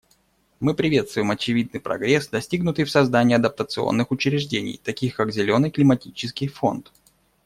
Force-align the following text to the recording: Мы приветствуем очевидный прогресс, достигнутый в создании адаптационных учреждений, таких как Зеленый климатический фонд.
Мы 0.59 0.73
приветствуем 0.73 1.29
очевидный 1.29 1.79
прогресс, 1.79 2.27
достигнутый 2.27 2.85
в 2.85 2.89
создании 2.89 3.35
адаптационных 3.35 4.09
учреждений, 4.09 4.81
таких 4.83 5.15
как 5.15 5.31
Зеленый 5.31 5.69
климатический 5.69 6.47
фонд. 6.47 6.91